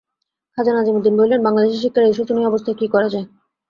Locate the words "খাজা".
0.57-0.71